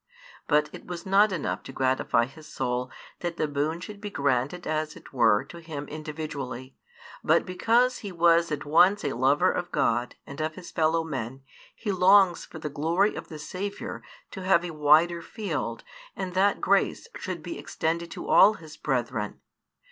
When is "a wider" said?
14.65-15.21